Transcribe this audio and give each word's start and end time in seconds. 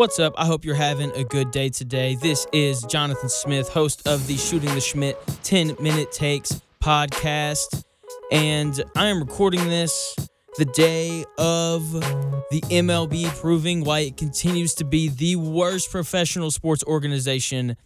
What's 0.00 0.18
up? 0.18 0.32
I 0.38 0.46
hope 0.46 0.64
you're 0.64 0.74
having 0.74 1.10
a 1.14 1.24
good 1.24 1.50
day 1.50 1.68
today. 1.68 2.14
This 2.14 2.46
is 2.54 2.84
Jonathan 2.84 3.28
Smith, 3.28 3.68
host 3.68 4.08
of 4.08 4.26
the 4.26 4.38
Shooting 4.38 4.74
the 4.74 4.80
Schmidt 4.80 5.18
10 5.42 5.76
Minute 5.78 6.10
Takes 6.10 6.62
podcast. 6.82 7.84
And 8.32 8.82
I 8.96 9.08
am 9.08 9.20
recording 9.20 9.62
this 9.68 10.16
the 10.56 10.64
day 10.64 11.26
of 11.36 11.92
the 11.92 12.62
MLB 12.70 13.26
proving 13.42 13.84
why 13.84 13.98
it 13.98 14.16
continues 14.16 14.74
to 14.76 14.84
be 14.84 15.10
the 15.10 15.36
worst 15.36 15.90
professional 15.90 16.50
sports 16.50 16.82
organization, 16.84 17.76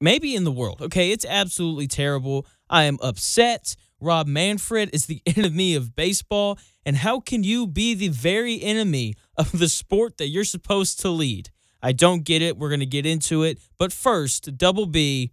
maybe 0.00 0.36
in 0.36 0.44
the 0.44 0.52
world. 0.52 0.80
Okay, 0.80 1.10
it's 1.10 1.24
absolutely 1.24 1.88
terrible. 1.88 2.46
I 2.70 2.84
am 2.84 2.98
upset. 3.02 3.74
Rob 4.00 4.26
Manfred 4.26 4.90
is 4.92 5.06
the 5.06 5.22
enemy 5.36 5.74
of 5.74 5.94
baseball. 5.94 6.58
And 6.84 6.96
how 6.96 7.20
can 7.20 7.44
you 7.44 7.66
be 7.66 7.94
the 7.94 8.08
very 8.08 8.62
enemy 8.62 9.14
of 9.36 9.58
the 9.58 9.68
sport 9.68 10.18
that 10.18 10.28
you're 10.28 10.44
supposed 10.44 11.00
to 11.00 11.10
lead? 11.10 11.50
I 11.82 11.92
don't 11.92 12.24
get 12.24 12.42
it. 12.42 12.56
We're 12.58 12.70
going 12.70 12.80
to 12.80 12.86
get 12.86 13.06
into 13.06 13.42
it. 13.42 13.58
But 13.78 13.92
first, 13.92 14.56
double 14.56 14.86
B, 14.86 15.32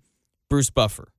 Bruce 0.49 0.69
Buffer. 0.69 1.11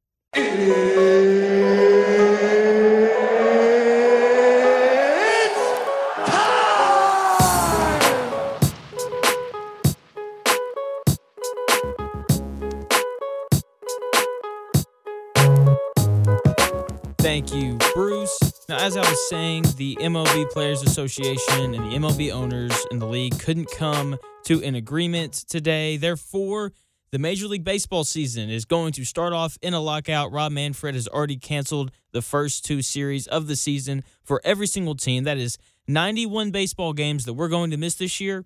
Thank 17.47 17.63
you, 17.63 17.79
Bruce. 17.95 18.41
Now, 18.69 18.79
as 18.79 18.97
I 18.97 19.09
was 19.09 19.29
saying, 19.29 19.67
the 19.77 19.97
MLB 20.01 20.51
Players 20.51 20.83
Association 20.83 21.75
and 21.75 21.93
the 21.93 21.97
MLB 21.97 22.33
owners 22.33 22.75
in 22.91 22.99
the 22.99 23.07
league 23.07 23.39
couldn't 23.39 23.71
come 23.71 24.19
to 24.47 24.61
an 24.65 24.75
agreement 24.75 25.33
today. 25.49 25.97
Therefore, 25.97 26.73
the 27.13 27.21
Major 27.21 27.47
League 27.47 27.63
Baseball 27.63 28.03
season 28.03 28.51
is 28.51 28.65
going 28.65 28.93
to 28.95 29.05
start 29.05 29.33
off 29.33 29.59
in 29.63 29.75
a 29.75 29.81
lockout. 29.81 30.33
Rob 30.33 30.51
Manfred 30.51 30.97
has 30.97 31.07
already 31.07 31.37
canceled 31.37 31.93
the 32.11 32.21
first 32.21 32.65
two 32.65 32.83
series 32.83 33.29
of 33.29 33.47
the 33.47 33.55
season 33.55 34.03
for 34.25 34.41
every 34.43 34.67
single 34.67 34.97
team. 34.97 35.23
That 35.23 35.39
is 35.39 35.57
91 35.87 36.51
baseball 36.51 36.95
games 36.95 37.27
that 37.27 37.35
we're 37.35 37.49
going 37.49 37.71
to 37.71 37.77
miss 37.77 37.95
this 37.95 38.21
year. 38.21 38.45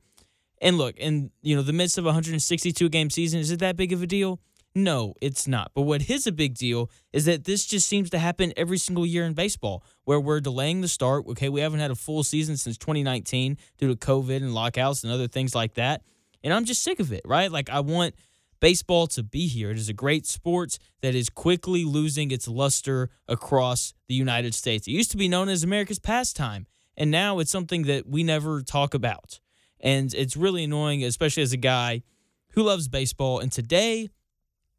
And 0.60 0.76
look, 0.76 0.98
in 0.98 1.30
you 1.40 1.56
know 1.56 1.62
the 1.62 1.72
midst 1.72 1.96
of 1.96 2.04
a 2.04 2.08
162 2.08 2.90
game 2.90 3.08
season, 3.08 3.40
is 3.40 3.50
it 3.50 3.60
that 3.60 3.78
big 3.78 3.94
of 3.94 4.02
a 4.02 4.06
deal? 4.06 4.40
No, 4.74 5.14
it's 5.20 5.48
not. 5.48 5.72
But 5.74 5.82
what 5.82 6.08
is 6.08 6.26
a 6.26 6.32
big 6.32 6.54
deal 6.54 6.90
is 7.12 7.24
that 7.24 7.44
this 7.44 7.66
just 7.66 7.88
seems 7.88 8.08
to 8.10 8.18
happen 8.18 8.52
every 8.56 8.78
single 8.78 9.04
year 9.04 9.24
in 9.24 9.34
baseball, 9.34 9.84
where 10.04 10.20
we're 10.20 10.40
delaying 10.40 10.80
the 10.80 10.88
start. 10.88 11.26
Okay, 11.26 11.48
we 11.48 11.60
haven't 11.60 11.80
had 11.80 11.90
a 11.90 11.96
full 11.96 12.22
season 12.22 12.56
since 12.56 12.78
2019 12.78 13.58
due 13.78 13.88
to 13.88 13.96
COVID 13.96 14.36
and 14.36 14.54
lockouts 14.54 15.02
and 15.02 15.12
other 15.12 15.26
things 15.26 15.54
like 15.54 15.74
that. 15.74 16.02
And 16.44 16.54
I'm 16.54 16.64
just 16.64 16.82
sick 16.82 17.00
of 17.00 17.12
it, 17.12 17.22
right? 17.24 17.50
Like, 17.50 17.68
I 17.68 17.80
want 17.80 18.14
baseball 18.60 19.06
to 19.08 19.22
be 19.22 19.48
here. 19.48 19.70
It 19.70 19.78
is 19.78 19.88
a 19.88 19.94
great 19.94 20.26
sport 20.26 20.78
that 21.00 21.14
is 21.14 21.30
quickly 21.30 21.84
losing 21.84 22.30
its 22.30 22.46
luster 22.46 23.10
across 23.26 23.92
the 24.08 24.14
United 24.14 24.54
States. 24.54 24.86
It 24.86 24.92
used 24.92 25.10
to 25.10 25.16
be 25.16 25.28
known 25.28 25.48
as 25.48 25.64
America's 25.64 25.98
pastime, 25.98 26.66
and 26.96 27.10
now 27.10 27.40
it's 27.40 27.50
something 27.50 27.82
that 27.84 28.06
we 28.06 28.22
never 28.22 28.62
talk 28.62 28.94
about. 28.94 29.40
And 29.80 30.14
it's 30.14 30.36
really 30.36 30.64
annoying, 30.64 31.02
especially 31.02 31.42
as 31.42 31.52
a 31.52 31.58
guy 31.58 32.02
who 32.50 32.62
loves 32.62 32.86
baseball. 32.86 33.38
And 33.38 33.50
today, 33.50 34.10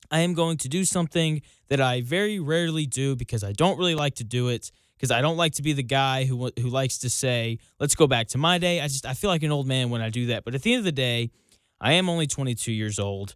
I 0.10 0.22
am 0.22 0.34
going 0.34 0.58
to 0.58 0.70
do 0.70 0.84
something 0.86 1.42
that 1.70 1.80
I 1.80 2.02
very 2.02 2.40
rarely 2.40 2.86
do 2.86 3.16
because 3.16 3.44
I 3.44 3.52
don't 3.52 3.78
really 3.78 3.96
like 3.96 4.16
to 4.16 4.24
do 4.24 4.50
it 4.50 4.72
because 4.98 5.12
I 5.12 5.22
don't 5.22 5.38
like 5.38 5.54
to 5.54 5.64
be 5.64 5.74
the 5.74 5.84
guy 5.84 6.26
who 6.26 6.52
who 6.60 6.70
likes 6.70 7.00
to 7.00 7.10
say, 7.10 7.60
"Let's 7.80 7.96
go 7.96 8.08
back 8.08 8.28
to 8.30 8.38
my 8.38 8.58
day." 8.58 8.82
I 8.82 8.88
just 8.88 9.06
I 9.06 9.14
feel 9.14 9.30
like 9.30 9.44
an 9.44 9.52
old 9.52 9.68
man 9.68 9.90
when 9.90 10.02
I 10.02 10.10
do 10.10 10.28
that. 10.28 10.44
But 10.44 10.56
at 10.56 10.62
the 10.64 10.74
end 10.74 10.80
of 10.80 10.86
the 10.86 10.92
day, 10.92 11.32
I 11.80 11.94
am 11.94 12.10
only 12.10 12.28
22 12.28 12.72
years 12.72 13.00
old. 13.00 13.36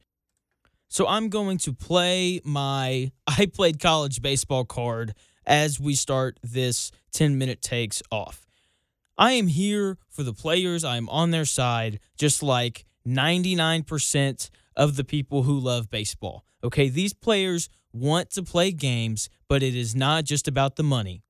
So 0.87 1.07
I'm 1.07 1.29
going 1.29 1.57
to 1.59 1.73
play 1.73 2.41
my 2.43 3.11
I 3.27 3.47
played 3.47 3.79
college 3.79 4.21
baseball 4.21 4.65
card 4.65 5.15
as 5.45 5.79
we 5.79 5.95
start 5.95 6.39
this 6.43 6.91
10 7.13 7.37
minute 7.37 7.61
takes 7.61 8.01
off. 8.11 8.45
I 9.17 9.33
am 9.33 9.47
here 9.47 9.97
for 10.09 10.23
the 10.23 10.33
players. 10.33 10.83
I 10.83 10.97
am 10.97 11.07
on 11.09 11.31
their 11.31 11.45
side 11.45 11.99
just 12.17 12.43
like 12.43 12.85
99% 13.07 14.49
of 14.75 14.95
the 14.97 15.03
people 15.03 15.43
who 15.43 15.57
love 15.57 15.89
baseball. 15.89 16.43
Okay, 16.65 16.89
these 16.89 17.13
players 17.13 17.69
want 17.93 18.31
to 18.31 18.43
play 18.43 18.71
games, 18.71 19.29
but 19.47 19.63
it 19.63 19.75
is 19.75 19.95
not 19.95 20.25
just 20.25 20.47
about 20.47 20.75
the 20.75 20.83
money. 20.83 21.23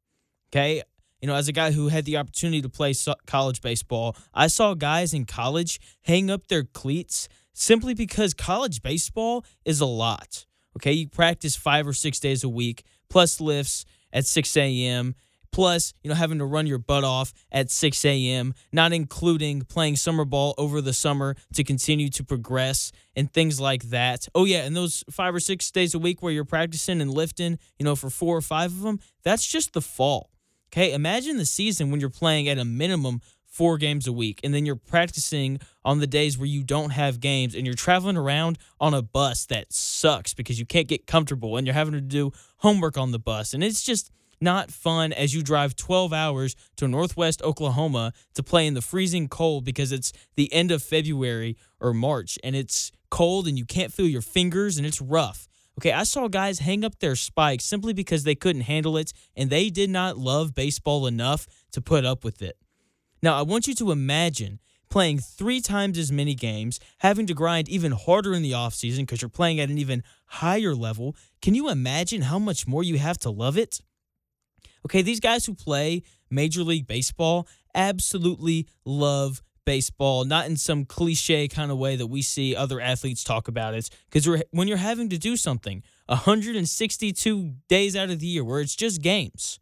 Okay, 0.50 0.82
you 1.22 1.28
know, 1.28 1.36
as 1.36 1.48
a 1.48 1.52
guy 1.52 1.72
who 1.72 1.90
had 1.90 2.06
the 2.06 2.18
opportunity 2.18 2.62
to 2.62 2.70
play 2.70 2.94
college 3.28 3.62
baseball, 3.62 4.16
I 4.34 4.48
saw 4.48 4.74
guys 4.74 5.14
in 5.14 5.26
college 5.26 5.80
hang 6.04 6.32
up 6.32 6.48
their 6.48 6.64
cleats 6.64 7.28
simply 7.54 7.94
because 7.94 8.34
college 8.34 8.82
baseball 8.82 9.46
is 9.66 9.82
a 9.82 9.86
lot. 9.86 10.46
Okay, 10.78 10.94
you 10.94 11.08
practice 11.08 11.56
five 11.56 11.88
or 11.88 11.94
six 11.94 12.20
days 12.20 12.44
a 12.44 12.50
week, 12.50 12.84
plus 13.10 13.40
lifts 13.40 13.86
at 14.12 14.26
6 14.26 14.56
a.m 14.58 15.16
plus 15.56 15.94
you 16.04 16.10
know 16.10 16.16
having 16.16 16.40
to 16.40 16.46
run 16.46 16.68
your 16.68 16.78
butt 16.78 17.06
off 17.06 17.32
at 17.50 17.72
6 17.72 18.04
a.m 18.04 18.54
not 18.74 18.92
including 18.92 19.62
playing 19.62 19.96
summer 19.96 20.26
ball 20.26 20.54
over 20.58 20.82
the 20.82 20.92
summer 20.92 21.34
to 21.54 21.64
continue 21.64 22.10
to 22.10 22.26
progress 22.26 22.92
and 23.16 23.32
things 23.32 23.58
like 23.58 23.84
that. 23.84 24.28
Oh 24.36 24.44
yeah 24.44 24.66
and 24.66 24.76
those 24.76 25.06
five 25.10 25.34
or 25.34 25.40
six 25.40 25.72
days 25.72 25.96
a 25.96 26.00
week 26.00 26.22
where 26.22 26.34
you're 26.34 26.44
practicing 26.44 27.00
and 27.00 27.10
lifting 27.10 27.58
you 27.80 27.86
know 27.86 27.96
for 27.96 28.10
four 28.10 28.36
or 28.36 28.42
five 28.42 28.72
of 28.74 28.82
them 28.82 29.00
that's 29.24 29.48
just 29.48 29.72
the 29.72 29.82
fall 29.82 30.30
okay? 30.74 30.92
Imagine 30.92 31.38
the 31.38 31.46
season 31.46 31.90
when 31.90 32.02
you're 32.02 32.10
playing 32.10 32.50
at 32.50 32.58
a 32.58 32.66
minimum 32.66 33.22
four 33.46 33.78
games 33.78 34.08
a 34.08 34.12
week 34.12 34.42
and 34.44 34.54
then 34.54 34.66
you're 34.66 34.76
practicing 34.76 35.58
on 35.86 36.00
the 36.00 36.08
days 36.08 36.38
where 36.38 36.48
you 36.48 36.66
don't 36.66 36.90
have 36.90 37.22
games 37.22 37.56
and 37.56 37.66
you're 37.66 37.76
traveling 37.76 38.18
around 38.18 38.58
on 38.82 38.94
a 38.94 39.02
bus 39.02 39.46
that 39.46 39.72
sucks 39.72 40.34
because 40.34 40.60
you 40.60 40.66
can't 40.66 40.90
get 40.90 41.08
comfortable 41.08 41.56
and 41.56 41.66
you're 41.66 41.74
having 41.74 41.94
to 41.94 42.02
do 42.02 42.34
homework 42.58 42.98
on 42.98 43.12
the 43.12 43.20
bus 43.20 43.54
and 43.54 43.64
it's 43.64 43.82
just 43.82 44.12
not 44.42 44.72
fun 44.72 45.14
as 45.14 45.34
you 45.34 45.42
drive 45.42 45.76
12 45.76 46.14
hours 46.14 46.56
to 46.78 46.88
Northwest 46.88 47.42
Oklahoma 47.42 48.14
to 48.34 48.44
play 48.44 48.68
in 48.68 48.74
the 48.74 48.82
freezing 48.82 49.28
cold 49.28 49.66
because 49.66 49.92
it's 49.92 50.12
the 50.36 50.52
end 50.54 50.72
of 50.72 50.84
February 50.84 51.58
or 51.80 51.94
March 51.94 52.38
and 52.44 52.56
it's 52.56 52.92
cold 53.10 53.48
and 53.48 53.58
you 53.58 53.66
can't 53.66 53.94
feel 53.94 54.08
your 54.08 54.22
fingers 54.22 54.78
and 54.78 54.86
it's 54.86 55.02
rough. 55.02 55.48
Okay, 55.80 55.92
I 55.92 56.04
saw 56.04 56.28
guys 56.28 56.60
hang 56.60 56.86
up 56.86 57.00
their 57.00 57.16
spikes 57.16 57.66
simply 57.66 57.94
because 57.94 58.24
they 58.24 58.36
couldn't 58.36 58.62
handle 58.62 58.98
it 58.98 59.12
and 59.36 59.50
they 59.50 59.70
did 59.70 59.90
not 59.90 60.18
love 60.18 60.56
baseball 60.56 61.06
enough 61.06 61.48
to 61.72 61.82
put 61.82 62.06
up 62.06 62.24
with 62.24 62.42
it. 62.42 62.58
Now, 63.22 63.38
I 63.38 63.42
want 63.42 63.68
you 63.68 63.76
to 63.76 63.92
imagine 63.92 64.60
playing 64.90 65.20
three 65.20 65.60
times 65.60 65.98
as 65.98 66.12
many 66.12 66.36
games, 66.36 66.80
having 67.00 67.26
to 67.26 67.34
grind 67.34 67.68
even 67.68 67.92
harder 67.92 68.34
in 68.34 68.44
the 68.44 68.52
offseason 68.52 69.00
because 69.00 69.22
you're 69.22 69.30
playing 69.30 69.60
at 69.60 69.70
an 69.70 69.78
even 69.78 70.04
higher 70.28 70.74
level. 70.74 71.16
Can 71.42 71.56
you 71.56 71.70
imagine 71.70 72.22
how 72.22 72.40
much 72.40 72.68
more 72.68 72.84
you 72.84 72.98
have 72.98 73.18
to 73.20 73.30
love 73.30 73.58
it? 73.58 73.82
Okay, 74.86 75.02
these 75.02 75.20
guys 75.20 75.46
who 75.46 75.56
play 75.56 76.04
Major 76.30 76.64
League 76.64 76.88
Baseball 76.88 77.48
absolutely 77.74 78.68
love 78.86 79.42
baseball, 79.66 80.26
not 80.26 80.46
in 80.46 80.56
some 80.58 80.86
cliche 80.86 81.48
kind 81.48 81.72
of 81.72 81.78
way 81.78 81.96
that 81.96 82.08
we 82.08 82.22
see 82.22 82.56
other 82.56 82.80
athletes 82.80 83.24
talk 83.24 83.48
about 83.48 83.74
it. 83.74 83.90
Because 84.10 84.44
when 84.52 84.68
you're 84.68 84.78
having 84.78 85.10
to 85.10 85.18
do 85.18 85.36
something 85.36 85.82
162 86.06 87.54
days 87.68 87.96
out 87.96 88.12
of 88.12 88.20
the 88.20 88.28
year 88.28 88.44
where 88.44 88.62
it's 88.62 88.76
just 88.76 89.02
games, 89.02 89.60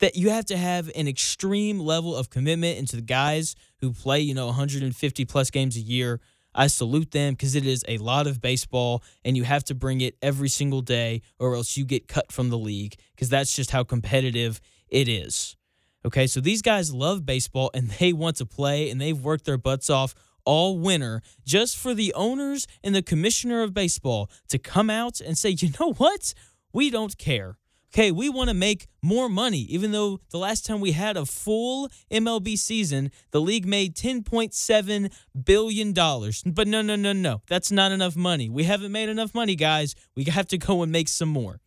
that 0.00 0.16
you 0.16 0.30
have 0.30 0.46
to 0.46 0.56
have 0.56 0.90
an 0.94 1.08
extreme 1.08 1.78
level 1.78 2.16
of 2.16 2.30
commitment 2.30 2.78
into 2.78 2.96
the 2.96 3.02
guys 3.02 3.54
who 3.80 3.92
play, 3.92 4.20
you 4.20 4.32
know, 4.32 4.46
150 4.46 5.24
plus 5.26 5.50
games 5.50 5.76
a 5.76 5.80
year 5.80 6.20
I 6.54 6.66
salute 6.66 7.10
them 7.10 7.34
because 7.34 7.54
it 7.54 7.66
is 7.66 7.84
a 7.88 7.98
lot 7.98 8.26
of 8.26 8.40
baseball 8.40 9.02
and 9.24 9.36
you 9.36 9.44
have 9.44 9.64
to 9.64 9.74
bring 9.74 10.00
it 10.00 10.16
every 10.22 10.48
single 10.48 10.80
day 10.80 11.22
or 11.38 11.54
else 11.54 11.76
you 11.76 11.84
get 11.84 12.08
cut 12.08 12.32
from 12.32 12.50
the 12.50 12.58
league 12.58 12.96
because 13.14 13.28
that's 13.28 13.54
just 13.54 13.70
how 13.70 13.84
competitive 13.84 14.60
it 14.88 15.08
is. 15.08 15.56
Okay, 16.04 16.26
so 16.26 16.40
these 16.40 16.62
guys 16.62 16.92
love 16.92 17.26
baseball 17.26 17.70
and 17.74 17.90
they 17.90 18.12
want 18.12 18.36
to 18.36 18.46
play 18.46 18.90
and 18.90 19.00
they've 19.00 19.18
worked 19.18 19.44
their 19.44 19.58
butts 19.58 19.90
off 19.90 20.14
all 20.44 20.78
winter 20.78 21.20
just 21.44 21.76
for 21.76 21.92
the 21.92 22.12
owners 22.14 22.66
and 22.82 22.94
the 22.94 23.02
commissioner 23.02 23.62
of 23.62 23.74
baseball 23.74 24.30
to 24.48 24.58
come 24.58 24.88
out 24.88 25.20
and 25.20 25.36
say, 25.36 25.50
you 25.50 25.70
know 25.78 25.92
what? 25.94 26.32
We 26.72 26.90
don't 26.90 27.16
care 27.18 27.58
okay, 27.92 28.10
we 28.10 28.28
want 28.28 28.48
to 28.48 28.54
make 28.54 28.86
more 29.02 29.28
money, 29.28 29.60
even 29.60 29.92
though 29.92 30.20
the 30.30 30.38
last 30.38 30.66
time 30.66 30.80
we 30.80 30.92
had 30.92 31.16
a 31.16 31.24
full 31.24 31.88
MLB 32.10 32.58
season, 32.58 33.10
the 33.30 33.40
league 33.40 33.66
made 33.66 33.94
$10.7 33.94 35.12
billion. 35.44 35.92
But 35.92 36.68
no, 36.68 36.82
no, 36.82 36.96
no, 36.96 37.12
no. 37.12 37.42
That's 37.48 37.72
not 37.72 37.92
enough 37.92 38.16
money. 38.16 38.48
We 38.48 38.64
haven't 38.64 38.92
made 38.92 39.08
enough 39.08 39.34
money, 39.34 39.54
guys. 39.54 39.94
We 40.14 40.24
have 40.24 40.46
to 40.48 40.58
go 40.58 40.82
and 40.82 40.92
make 40.92 41.08
some 41.08 41.28
more. 41.28 41.60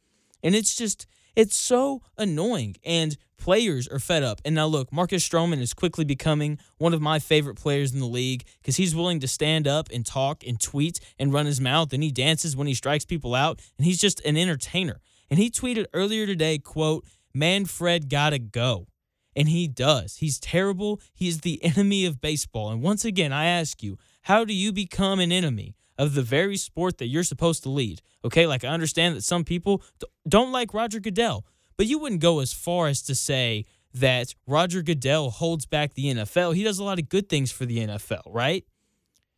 And 0.44 0.56
it's 0.56 0.75
just, 0.75 1.07
it's 1.35 1.56
so 1.56 2.01
annoying. 2.18 2.75
And 2.83 3.17
players 3.38 3.88
are 3.88 4.00
fed 4.00 4.21
up. 4.21 4.39
And 4.45 4.53
now 4.53 4.67
look, 4.67 4.94
Marcus 4.94 5.27
Stroman 5.27 5.59
is 5.59 5.74
quickly 5.74 6.06
becoming 6.06 6.59
one 6.77 6.94
of 6.94 7.01
my 7.01 7.17
favorite 7.17 7.56
players 7.56 7.94
in 7.94 8.00
the 8.00 8.06
league 8.06 8.44
because 8.62 8.77
he's 8.77 8.95
willing 8.95 9.19
to 9.21 9.27
stand 9.27 9.67
up 9.67 9.89
and 9.91 10.06
talk 10.06 10.44
and 10.45 10.59
tweet 10.62 11.00
and 11.17 11.33
run 11.33 11.47
his 11.47 11.59
mouth 11.59 11.91
and 11.94 12.03
he 12.03 12.12
dances 12.12 12.56
when 12.56 12.67
he 12.67 12.75
strikes 12.75 13.06
people 13.06 13.33
out 13.33 13.59
and 13.77 13.85
he's 13.85 14.00
just 14.00 14.19
an 14.21 14.38
entertainer. 14.38 15.01
And 15.31 15.39
he 15.39 15.49
tweeted 15.49 15.85
earlier 15.93 16.27
today, 16.27 16.59
quote, 16.59 17.05
Manfred 17.33 18.09
gotta 18.09 18.37
go. 18.37 18.87
And 19.33 19.47
he 19.47 19.65
does. 19.69 20.17
He's 20.17 20.41
terrible. 20.41 20.99
He 21.13 21.29
is 21.29 21.39
the 21.39 21.63
enemy 21.63 22.05
of 22.05 22.19
baseball. 22.19 22.69
And 22.69 22.81
once 22.83 23.05
again, 23.05 23.31
I 23.31 23.45
ask 23.45 23.81
you, 23.81 23.97
how 24.23 24.43
do 24.43 24.53
you 24.53 24.73
become 24.73 25.21
an 25.21 25.31
enemy 25.31 25.73
of 25.97 26.15
the 26.15 26.21
very 26.21 26.57
sport 26.57 26.97
that 26.97 27.07
you're 27.07 27.23
supposed 27.23 27.63
to 27.63 27.69
lead? 27.69 28.01
Okay, 28.25 28.45
like 28.45 28.65
I 28.65 28.67
understand 28.67 29.15
that 29.15 29.23
some 29.23 29.45
people 29.45 29.81
don't 30.27 30.51
like 30.51 30.73
Roger 30.73 30.99
Goodell, 30.99 31.45
but 31.77 31.87
you 31.87 31.97
wouldn't 31.97 32.21
go 32.21 32.41
as 32.41 32.51
far 32.51 32.87
as 32.87 33.01
to 33.03 33.15
say 33.15 33.65
that 33.93 34.35
Roger 34.45 34.81
Goodell 34.81 35.29
holds 35.29 35.65
back 35.65 35.93
the 35.93 36.13
NFL. 36.13 36.55
He 36.55 36.63
does 36.63 36.79
a 36.79 36.83
lot 36.83 36.99
of 36.99 37.07
good 37.09 37.29
things 37.29 37.51
for 37.51 37.65
the 37.65 37.79
NFL, 37.79 38.23
right? 38.27 38.65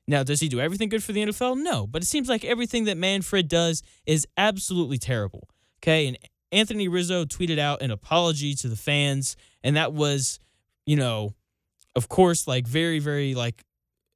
Now, 0.07 0.23
does 0.23 0.39
he 0.39 0.49
do 0.49 0.59
everything 0.59 0.89
good 0.89 1.03
for 1.03 1.13
the 1.13 1.23
NFL? 1.23 1.61
No, 1.61 1.87
but 1.87 2.01
it 2.01 2.07
seems 2.07 2.27
like 2.27 2.43
everything 2.43 2.83
that 2.85 2.97
Manfred 2.97 3.47
does 3.47 3.83
is 4.05 4.27
absolutely 4.37 4.97
terrible. 4.97 5.47
Okay, 5.83 6.07
and 6.07 6.17
Anthony 6.53 6.87
Rizzo 6.87 7.25
tweeted 7.25 7.59
out 7.59 7.81
an 7.81 7.91
apology 7.91 8.53
to 8.55 8.69
the 8.69 8.77
fans, 8.77 9.35
and 9.63 9.75
that 9.75 9.91
was, 9.91 10.39
you 10.85 10.95
know, 10.95 11.33
of 11.93 12.07
course, 12.07 12.47
like 12.47 12.65
very, 12.65 12.99
very 12.99 13.35
like 13.35 13.65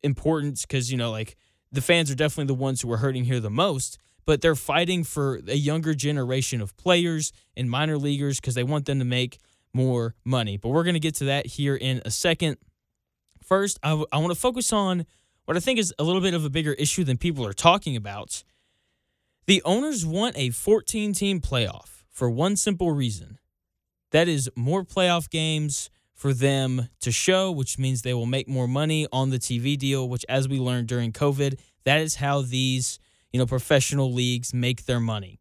important 0.01 0.61
because 0.61 0.89
you 0.89 0.97
know, 0.97 1.11
like 1.11 1.35
the 1.71 1.81
fans 1.81 2.09
are 2.09 2.15
definitely 2.15 2.47
the 2.47 2.53
ones 2.53 2.81
who 2.81 2.91
are 2.91 2.97
hurting 2.97 3.25
here 3.25 3.41
the 3.41 3.49
most. 3.49 3.97
But 4.25 4.41
they're 4.41 4.55
fighting 4.55 5.03
for 5.03 5.39
a 5.47 5.55
younger 5.55 5.93
generation 5.93 6.59
of 6.61 6.75
players 6.77 7.31
and 7.55 7.69
minor 7.69 7.97
leaguers 7.97 8.39
because 8.39 8.55
they 8.55 8.63
want 8.63 8.85
them 8.85 8.99
to 8.99 9.05
make 9.05 9.37
more 9.73 10.15
money. 10.25 10.57
But 10.57 10.69
we're 10.69 10.83
going 10.83 10.95
to 10.95 10.99
get 10.99 11.15
to 11.15 11.25
that 11.25 11.45
here 11.45 11.75
in 11.75 12.01
a 12.03 12.11
second. 12.11 12.57
First, 13.41 13.79
I, 13.83 13.89
w- 13.89 14.07
I 14.11 14.17
want 14.17 14.33
to 14.33 14.39
focus 14.39 14.73
on 14.73 15.05
what 15.45 15.55
I 15.55 15.61
think 15.61 15.79
is 15.79 15.93
a 15.97 16.03
little 16.03 16.19
bit 16.19 16.33
of 16.33 16.43
a 16.43 16.49
bigger 16.49 16.73
issue 16.73 17.05
than 17.05 17.17
people 17.17 17.45
are 17.45 17.53
talking 17.53 17.95
about. 17.95 18.43
The 19.47 19.63
owners 19.63 20.05
want 20.05 20.37
a 20.37 20.49
14 20.49 21.13
team 21.13 21.39
playoff 21.39 22.03
for 22.11 22.29
one 22.29 22.57
simple 22.57 22.91
reason 22.91 23.39
that 24.11 24.27
is 24.27 24.51
more 24.57 24.83
playoff 24.83 25.29
games 25.29 25.89
for 26.13 26.33
them 26.33 26.89
to 26.99 27.13
show, 27.13 27.49
which 27.49 27.79
means 27.79 28.01
they 28.01 28.13
will 28.13 28.25
make 28.25 28.49
more 28.49 28.67
money 28.67 29.07
on 29.13 29.29
the 29.29 29.39
TV 29.39 29.77
deal, 29.77 30.09
which, 30.09 30.25
as 30.27 30.49
we 30.49 30.59
learned 30.59 30.89
during 30.89 31.13
COVID, 31.13 31.57
that 31.85 32.01
is 32.01 32.15
how 32.15 32.41
these 32.41 32.99
you 33.31 33.39
know 33.39 33.45
professional 33.45 34.11
leagues 34.11 34.53
make 34.53 34.83
their 34.83 34.99
money. 34.99 35.39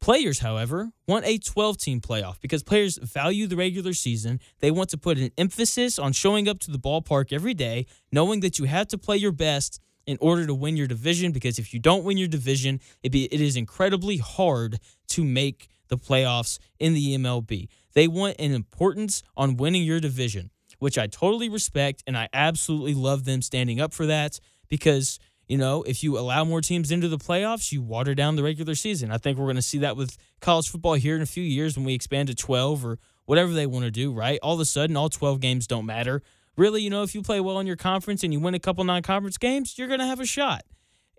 Players, 0.00 0.38
however, 0.38 0.92
want 1.06 1.26
a 1.26 1.36
12 1.36 1.76
team 1.76 2.00
playoff 2.00 2.40
because 2.40 2.62
players 2.62 2.96
value 2.96 3.46
the 3.46 3.56
regular 3.56 3.92
season. 3.92 4.40
They 4.60 4.70
want 4.70 4.88
to 4.88 4.96
put 4.96 5.18
an 5.18 5.32
emphasis 5.36 5.98
on 5.98 6.14
showing 6.14 6.48
up 6.48 6.60
to 6.60 6.70
the 6.70 6.78
ballpark 6.78 7.30
every 7.30 7.52
day, 7.52 7.84
knowing 8.10 8.40
that 8.40 8.58
you 8.58 8.64
have 8.64 8.88
to 8.88 8.96
play 8.96 9.18
your 9.18 9.32
best 9.32 9.80
in 10.06 10.18
order 10.20 10.46
to 10.46 10.54
win 10.54 10.76
your 10.76 10.86
division 10.86 11.32
because 11.32 11.58
if 11.58 11.72
you 11.72 11.80
don't 11.80 12.04
win 12.04 12.18
your 12.18 12.28
division, 12.28 12.80
it, 13.02 13.10
be, 13.12 13.24
it 13.24 13.40
is 13.40 13.56
incredibly 13.56 14.18
hard 14.18 14.78
to 15.08 15.24
make 15.24 15.68
the 15.88 15.96
playoffs 15.96 16.58
in 16.78 16.94
the 16.94 17.16
MLB. 17.16 17.68
They 17.94 18.08
want 18.08 18.36
an 18.38 18.52
importance 18.52 19.22
on 19.36 19.56
winning 19.56 19.82
your 19.82 20.00
division, 20.00 20.50
which 20.78 20.98
I 20.98 21.06
totally 21.06 21.48
respect 21.48 22.02
and 22.06 22.16
I 22.16 22.28
absolutely 22.32 22.94
love 22.94 23.24
them 23.24 23.42
standing 23.42 23.80
up 23.80 23.92
for 23.92 24.06
that 24.06 24.40
because 24.68 25.18
you 25.48 25.58
know, 25.58 25.82
if 25.82 26.02
you 26.02 26.18
allow 26.18 26.44
more 26.44 26.62
teams 26.62 26.90
into 26.90 27.08
the 27.08 27.18
playoffs, 27.18 27.72
you 27.72 27.82
water 27.82 28.14
down 28.14 28.36
the 28.36 28.42
regular 28.42 28.74
season. 28.74 29.10
I 29.10 29.18
think 29.18 29.36
we're 29.36 29.44
going 29.44 29.56
to 29.56 29.62
see 29.62 29.78
that 29.78 29.98
with 29.98 30.16
college 30.40 30.70
football 30.70 30.94
here 30.94 31.14
in 31.14 31.20
a 31.20 31.26
few 31.26 31.42
years 31.42 31.76
when 31.76 31.84
we 31.84 31.92
expand 31.92 32.28
to 32.28 32.34
12 32.34 32.86
or 32.86 32.98
whatever 33.26 33.52
they 33.52 33.66
want 33.66 33.84
to 33.84 33.90
do, 33.90 34.12
right? 34.12 34.38
All 34.42 34.54
of 34.54 34.60
a 34.60 34.64
sudden, 34.64 34.96
all 34.96 35.10
12 35.10 35.40
games 35.40 35.66
don't 35.66 35.84
matter. 35.84 36.22
Really, 36.56 36.82
you 36.82 36.90
know, 36.90 37.02
if 37.02 37.14
you 37.14 37.22
play 37.22 37.40
well 37.40 37.58
in 37.60 37.66
your 37.66 37.76
conference 37.76 38.22
and 38.22 38.32
you 38.32 38.40
win 38.40 38.54
a 38.54 38.58
couple 38.58 38.84
non 38.84 39.02
conference 39.02 39.38
games, 39.38 39.78
you're 39.78 39.88
going 39.88 40.00
to 40.00 40.06
have 40.06 40.20
a 40.20 40.26
shot. 40.26 40.62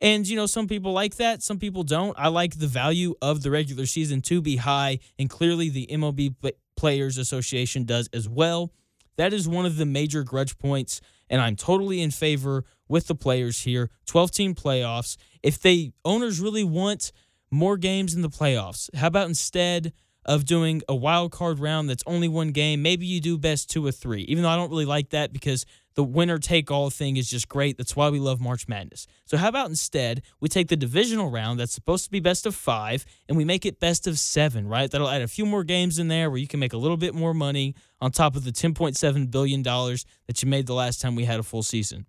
And, 0.02 0.28
you 0.28 0.36
know, 0.36 0.46
some 0.46 0.68
people 0.68 0.92
like 0.92 1.16
that, 1.16 1.42
some 1.42 1.60
people 1.60 1.84
don't. 1.84 2.18
I 2.20 2.28
like 2.28 2.60
the 2.60 2.68
value 2.68 3.16
of 3.22 3.42
the 3.42 3.50
regular 3.50 3.86
season 3.86 4.22
to 4.24 4.42
be 4.42 4.58
high, 4.58 5.00
and 5.18 5.30
clearly 5.30 5.70
the 5.70 5.88
MLB 5.90 6.36
Players 6.76 7.18
Association 7.18 7.86
does 7.86 8.10
as 8.14 8.28
well. 8.28 8.74
That 9.16 9.34
is 9.34 9.48
one 9.48 9.66
of 9.66 9.78
the 9.78 9.86
major 9.86 10.24
grudge 10.24 10.58
points, 10.58 11.00
and 11.30 11.42
I'm 11.42 11.56
totally 11.56 12.02
in 12.02 12.12
favor 12.12 12.66
with 12.88 13.08
the 13.08 13.16
players 13.16 13.62
here. 13.62 13.90
12 14.08 14.32
team 14.32 14.56
playoffs. 14.56 15.16
If 15.42 15.62
they 15.62 15.94
owners 16.04 16.40
really 16.40 16.64
want 16.64 17.12
more 17.50 17.78
games 17.78 18.14
in 18.14 18.24
the 18.24 18.30
playoffs, 18.30 18.94
how 18.96 19.08
about 19.08 19.28
instead 19.28 19.94
of 20.26 20.46
doing 20.46 20.82
a 20.88 20.96
wild 20.96 21.32
card 21.32 21.60
round 21.60 21.90
that's 21.90 22.04
only 22.06 22.28
one 22.28 22.52
game, 22.52 22.82
maybe 22.82 23.06
you 23.06 23.20
do 23.20 23.38
best 23.38 23.70
two 23.70 23.86
or 23.86 23.92
three. 23.92 24.22
Even 24.24 24.44
though 24.44 24.50
I 24.50 24.56
don't 24.56 24.70
really 24.70 24.86
like 24.86 25.10
that 25.10 25.34
because 25.34 25.66
the 25.96 26.04
winner 26.04 26.40
take 26.40 26.72
all 26.72 26.90
thing 26.90 27.18
is 27.18 27.30
just 27.30 27.48
great. 27.48 27.78
That's 27.78 27.96
why 27.96 28.10
we 28.10 28.20
love 28.20 28.42
March 28.42 28.68
Madness. 28.68 29.06
So, 29.26 29.38
how 29.38 29.48
about 29.48 29.70
instead 29.70 30.24
we 30.40 30.50
take 30.50 30.68
the 30.68 30.76
divisional 30.76 31.30
round 31.30 31.60
that's 31.60 31.74
supposed 31.74 32.06
to 32.06 32.12
be 32.12 32.20
best 32.20 32.46
of 32.46 32.56
five 32.56 33.06
and 33.28 33.38
we 33.38 33.46
make 33.46 33.66
it 33.66 33.80
best 33.80 34.08
of 34.08 34.18
seven, 34.18 34.68
right? 34.68 34.90
That'll 34.90 35.10
add 35.10 35.22
a 35.22 35.28
few 35.28 35.46
more 35.46 35.64
games 35.64 36.00
in 36.00 36.08
there 36.08 36.30
where 36.30 36.40
you 36.40 36.48
can 36.48 36.60
make 36.60 36.74
a 36.74 36.78
little 36.78 36.98
bit 36.98 37.14
more 37.14 37.34
money 37.34 37.76
on 38.02 38.12
top 38.12 38.36
of 38.36 38.44
the 38.44 38.52
$10.7 38.52 39.32
billion 39.32 39.62
that 39.64 40.42
you 40.42 40.50
made 40.50 40.68
the 40.68 40.74
last 40.74 41.02
time 41.02 41.16
we 41.16 41.26
had 41.26 41.40
a 41.40 41.44
full 41.44 41.64
season. 41.64 42.06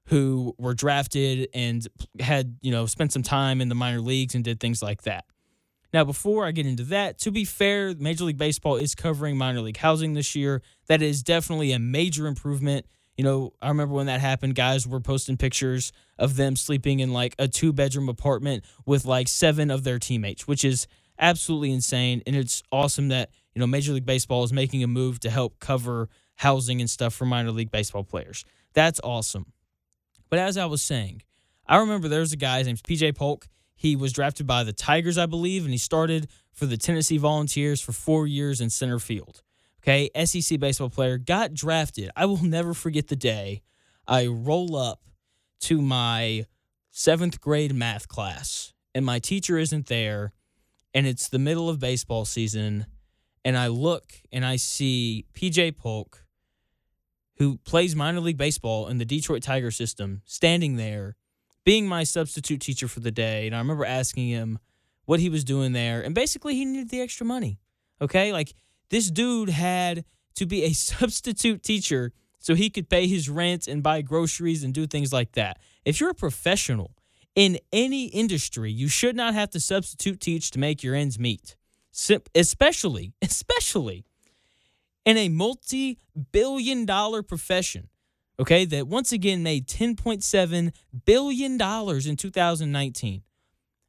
who 0.07 0.55
were 0.57 0.73
drafted 0.73 1.49
and 1.53 1.87
had, 2.19 2.57
you 2.62 2.71
know, 2.71 2.86
spent 2.86 3.12
some 3.12 3.24
time 3.24 3.62
in 3.62 3.69
the 3.69 3.75
minor 3.75 4.01
leagues 4.01 4.36
and 4.36 4.43
did 4.43 4.59
things 4.59 4.81
like 4.81 5.03
that. 5.03 5.25
Now, 5.93 6.03
before 6.03 6.45
I 6.45 6.51
get 6.51 6.65
into 6.65 6.83
that, 6.85 7.19
to 7.19 7.31
be 7.31 7.45
fair, 7.45 7.93
Major 7.93 8.23
League 8.23 8.38
Baseball 8.38 8.77
is 8.77 8.95
covering 8.95 9.38
minor 9.38 9.62
league 9.62 9.77
housing 9.77 10.15
this 10.15 10.35
year. 10.35 10.63
That 10.88 11.03
is 11.03 11.21
definitely 11.21 11.71
a 11.71 11.79
major 11.79 12.25
improvement. 12.25 12.88
You 13.15 13.23
know, 13.23 13.53
I 13.62 13.67
remember 13.67 13.93
when 13.93 14.07
that 14.07 14.19
happened, 14.19 14.55
guys 14.55 14.88
were 14.88 15.00
posting 15.00 15.38
pictures 15.38 15.91
of 16.17 16.35
them 16.35 16.55
sleeping 16.55 17.00
in 17.00 17.13
like 17.13 17.35
a 17.38 17.47
two 17.47 17.71
bedroom 17.71 18.09
apartment 18.09 18.65
with 18.88 19.05
like 19.05 19.27
seven 19.27 19.69
of 19.69 19.83
their 19.83 20.00
teammates, 20.00 20.47
which 20.47 20.65
is 20.65 20.88
absolutely 21.19 21.71
insane. 21.71 22.23
And 22.25 22.35
it's 22.35 22.63
awesome 22.71 23.09
that, 23.09 23.29
you 23.53 23.59
know, 23.59 23.67
Major 23.67 23.93
League 23.93 24.05
Baseball 24.05 24.43
is 24.43 24.51
making 24.51 24.83
a 24.83 24.88
move 24.88 25.19
to 25.19 25.29
help 25.29 25.59
cover 25.59 26.09
housing 26.38 26.81
and 26.81 26.89
stuff 26.89 27.13
for 27.13 27.25
minor 27.25 27.51
league 27.51 27.69
baseball 27.69 28.03
players. 28.03 28.45
That's 28.73 29.00
awesome. 29.03 29.53
But 30.31 30.39
as 30.39 30.57
I 30.57 30.65
was 30.65 30.81
saying, 30.81 31.21
I 31.67 31.77
remember 31.77 32.07
there 32.07 32.21
was 32.21 32.33
a 32.33 32.38
guy, 32.38 32.57
his 32.57 32.65
name's 32.65 32.81
PJ 32.81 33.15
Polk. 33.15 33.47
He 33.83 33.97
was 33.97 34.13
drafted 34.13 34.47
by 34.47 34.63
the 34.63 34.71
Tigers, 34.71 35.17
I 35.17 35.25
believe, 35.25 35.65
and 35.65 35.73
he 35.73 35.77
started 35.77 36.29
for 36.53 36.65
the 36.65 36.77
Tennessee 36.77 37.17
Volunteers 37.17 37.81
for 37.81 37.91
four 37.91 38.25
years 38.25 38.61
in 38.61 38.69
center 38.69 38.97
field. 38.97 39.41
Okay, 39.81 40.09
SEC 40.23 40.57
baseball 40.57 40.89
player, 40.89 41.17
got 41.17 41.53
drafted. 41.53 42.09
I 42.15 42.25
will 42.25 42.41
never 42.41 42.73
forget 42.73 43.09
the 43.09 43.17
day 43.17 43.61
I 44.07 44.27
roll 44.27 44.77
up 44.77 45.01
to 45.63 45.81
my 45.81 46.45
seventh 46.91 47.41
grade 47.41 47.75
math 47.75 48.07
class, 48.07 48.71
and 48.95 49.05
my 49.05 49.19
teacher 49.19 49.57
isn't 49.57 49.87
there, 49.87 50.31
and 50.93 51.05
it's 51.05 51.27
the 51.27 51.37
middle 51.37 51.67
of 51.69 51.81
baseball 51.81 52.23
season, 52.23 52.85
and 53.43 53.57
I 53.57 53.67
look 53.67 54.13
and 54.31 54.45
I 54.45 54.55
see 54.55 55.25
PJ 55.33 55.75
Polk, 55.75 56.23
who 57.35 57.57
plays 57.57 57.97
minor 57.97 58.21
league 58.21 58.37
baseball 58.37 58.87
in 58.87 58.97
the 58.97 59.05
Detroit 59.05 59.43
Tiger 59.43 59.71
system, 59.71 60.21
standing 60.23 60.77
there 60.77 61.17
being 61.63 61.88
my 61.88 62.03
substitute 62.03 62.62
teacher 62.62 62.88
for 62.88 63.00
the 63.00 63.12
day. 63.12 63.48
And 63.48 63.55
I 63.55 63.60
remember 63.60 63.86
asking 63.86 64.27
him 64.29 64.60
what 65.05 65.20
he 65.20 65.29
was 65.29 65.43
doing 65.43 65.74
there. 65.74 66.01
And 66.01 66.13
basically, 66.15 66.55
he 66.55 66.65
needed 66.65 66.89
the 66.89 67.01
extra 67.01 67.25
money. 67.25 67.60
Okay. 68.01 68.34
Like 68.34 68.53
this 68.89 69.10
dude 69.10 69.50
had 69.50 70.05
to 70.36 70.46
be 70.46 70.63
a 70.63 70.74
substitute 70.74 71.63
teacher 71.63 72.12
so 72.39 72.55
he 72.55 72.70
could 72.70 72.89
pay 72.89 73.08
his 73.08 73.29
rent 73.29 73.67
and 73.67 73.82
buy 73.82 74.01
groceries 74.01 74.63
and 74.63 74.74
do 74.74 74.86
things 74.86 75.13
like 75.13 75.32
that. 75.34 75.60
If 75.86 76.00
you're 76.00 76.10
a 76.10 76.15
professional 76.15 76.91
in 77.36 77.58
any 77.72 78.08
industry, 78.08 78.72
you 78.72 78.88
should 78.88 79.15
not 79.15 79.34
have 79.34 79.50
to 79.51 79.60
substitute 79.60 80.20
teach 80.20 80.51
to 80.51 80.60
make 80.60 80.84
your 80.84 80.93
ends 80.93 81.17
meet. 81.17 81.55
Especially, 82.36 83.13
especially 83.22 84.03
in 85.05 85.17
a 85.17 85.29
multi 85.29 86.00
billion 86.32 86.86
dollar 86.86 87.24
profession, 87.24 87.89
okay, 88.39 88.65
that 88.65 88.87
once 88.87 89.11
again 89.11 89.43
made 89.43 89.67
$10.7 89.67 90.73
billion 91.05 91.51
in 91.53 92.15
2019. 92.15 93.23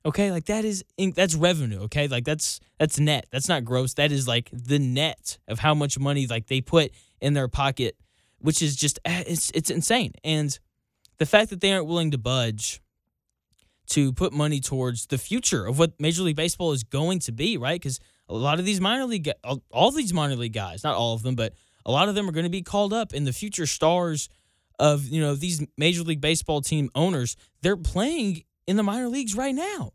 Okay, 0.06 0.30
like 0.30 0.44
that 0.46 0.66
is 0.66 0.84
that's 1.14 1.34
revenue. 1.34 1.80
Okay, 1.84 2.08
like 2.08 2.24
that's 2.24 2.60
that's 2.78 2.98
net. 2.98 3.26
That's 3.30 3.48
not 3.48 3.64
gross. 3.64 3.94
That 3.94 4.12
is 4.12 4.28
like 4.28 4.50
the 4.52 4.78
net 4.78 5.38
of 5.48 5.60
how 5.60 5.74
much 5.74 5.98
money 5.98 6.26
like 6.26 6.46
they 6.46 6.60
put 6.60 6.92
in 7.22 7.32
their 7.32 7.48
pocket, 7.48 7.96
which 8.38 8.60
is 8.60 8.76
just 8.76 8.98
eh, 9.06 9.24
it's 9.26 9.50
it's 9.54 9.70
insane. 9.70 10.12
And 10.22 10.58
the 11.16 11.24
fact 11.24 11.48
that 11.50 11.62
they 11.62 11.72
aren't 11.72 11.86
willing 11.86 12.10
to 12.10 12.18
budge 12.18 12.82
to 13.86 14.12
put 14.12 14.32
money 14.32 14.60
towards 14.60 15.06
the 15.06 15.18
future 15.18 15.66
of 15.66 15.78
what 15.78 15.98
Major 15.98 16.22
League 16.22 16.36
Baseball 16.36 16.72
is 16.72 16.84
going 16.84 17.18
to 17.20 17.32
be, 17.32 17.56
right? 17.56 17.80
Because 17.80 17.98
a 18.28 18.34
lot 18.34 18.58
of 18.58 18.64
these 18.64 18.80
minor 18.80 19.04
league, 19.06 19.30
all 19.70 19.90
these 19.90 20.12
minor 20.12 20.36
league 20.36 20.52
guys, 20.52 20.84
not 20.84 20.96
all 20.96 21.14
of 21.14 21.22
them, 21.22 21.34
but 21.34 21.54
a 21.87 21.91
lot 21.91 22.09
of 22.09 22.14
them 22.14 22.29
are 22.29 22.33
going 22.33 22.45
to 22.45 22.50
be 22.50 22.62
called 22.62 22.93
up, 22.93 23.12
in 23.12 23.25
the 23.25 23.33
future 23.33 23.67
stars 23.67 24.29
of 24.79 25.07
you 25.07 25.21
know 25.21 25.35
these 25.35 25.64
Major 25.76 26.03
League 26.03 26.21
Baseball 26.21 26.61
team 26.61 26.91
owners, 26.95 27.37
they're 27.62 27.76
playing 27.76 28.45
in 28.67 28.76
the 28.76 28.83
minor 28.83 29.09
leagues 29.09 29.35
right 29.35 29.55
now, 29.55 29.93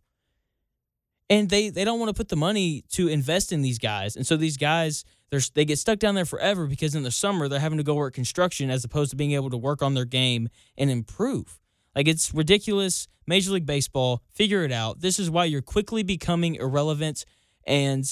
and 1.29 1.49
they 1.49 1.69
they 1.69 1.83
don't 1.83 1.99
want 1.99 2.09
to 2.09 2.13
put 2.13 2.29
the 2.29 2.35
money 2.35 2.83
to 2.91 3.07
invest 3.07 3.51
in 3.51 3.61
these 3.61 3.79
guys, 3.79 4.15
and 4.15 4.25
so 4.25 4.37
these 4.37 4.57
guys 4.57 5.03
they're, 5.29 5.41
they 5.53 5.65
get 5.65 5.77
stuck 5.77 5.99
down 5.99 6.15
there 6.15 6.25
forever 6.25 6.65
because 6.65 6.95
in 6.95 7.03
the 7.03 7.11
summer 7.11 7.47
they're 7.47 7.59
having 7.59 7.77
to 7.77 7.83
go 7.83 7.93
work 7.93 8.13
construction 8.13 8.69
as 8.69 8.83
opposed 8.83 9.11
to 9.11 9.15
being 9.15 9.33
able 9.33 9.49
to 9.49 9.57
work 9.57 9.81
on 9.81 9.93
their 9.93 10.05
game 10.05 10.49
and 10.77 10.89
improve. 10.89 11.59
Like 11.95 12.07
it's 12.07 12.33
ridiculous. 12.33 13.07
Major 13.27 13.51
League 13.51 13.65
Baseball, 13.65 14.23
figure 14.31 14.63
it 14.63 14.71
out. 14.71 15.01
This 15.01 15.19
is 15.19 15.29
why 15.29 15.45
you're 15.45 15.61
quickly 15.61 16.01
becoming 16.01 16.55
irrelevant. 16.55 17.25
And, 17.67 18.03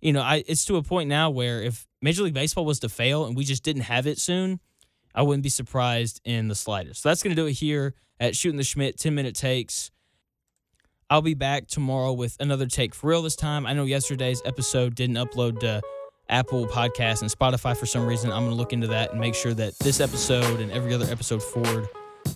you 0.00 0.12
know, 0.12 0.22
I 0.22 0.42
it's 0.48 0.64
to 0.64 0.76
a 0.76 0.82
point 0.82 1.08
now 1.08 1.30
where 1.30 1.62
if 1.62 1.86
Major 2.06 2.22
League 2.22 2.34
Baseball 2.34 2.64
was 2.64 2.78
to 2.78 2.88
fail 2.88 3.26
and 3.26 3.36
we 3.36 3.44
just 3.44 3.64
didn't 3.64 3.82
have 3.82 4.06
it 4.06 4.20
soon, 4.20 4.60
I 5.12 5.22
wouldn't 5.22 5.42
be 5.42 5.48
surprised 5.48 6.20
in 6.24 6.46
the 6.46 6.54
slightest. 6.54 7.02
So 7.02 7.08
that's 7.08 7.20
going 7.20 7.34
to 7.34 7.42
do 7.42 7.46
it 7.46 7.54
here 7.54 7.94
at 8.20 8.36
Shooting 8.36 8.58
the 8.58 8.62
Schmidt 8.62 8.96
10 8.96 9.12
minute 9.12 9.34
takes. 9.34 9.90
I'll 11.10 11.20
be 11.20 11.34
back 11.34 11.66
tomorrow 11.66 12.12
with 12.12 12.36
another 12.38 12.66
take 12.66 12.94
for 12.94 13.08
real 13.08 13.22
this 13.22 13.34
time. 13.34 13.66
I 13.66 13.72
know 13.72 13.86
yesterday's 13.86 14.40
episode 14.44 14.94
didn't 14.94 15.16
upload 15.16 15.58
to 15.60 15.82
Apple 16.28 16.68
Podcasts 16.68 17.22
and 17.22 17.30
Spotify 17.30 17.76
for 17.76 17.86
some 17.86 18.06
reason. 18.06 18.30
I'm 18.30 18.44
going 18.44 18.52
to 18.52 18.56
look 18.56 18.72
into 18.72 18.86
that 18.86 19.10
and 19.10 19.18
make 19.18 19.34
sure 19.34 19.54
that 19.54 19.76
this 19.80 19.98
episode 19.98 20.60
and 20.60 20.70
every 20.70 20.94
other 20.94 21.06
episode 21.06 21.42
forward 21.42 21.88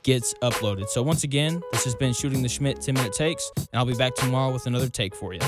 gets 0.02 0.34
uploaded. 0.42 0.88
So, 0.88 1.00
once 1.00 1.22
again, 1.22 1.62
this 1.70 1.84
has 1.84 1.94
been 1.94 2.12
Shooting 2.12 2.42
the 2.42 2.48
Schmidt 2.48 2.80
10 2.80 2.96
Minute 2.96 3.12
Takes, 3.12 3.48
and 3.56 3.68
I'll 3.74 3.84
be 3.84 3.94
back 3.94 4.16
tomorrow 4.16 4.52
with 4.52 4.66
another 4.66 4.88
take 4.88 5.14
for 5.14 5.32
you. 5.32 5.40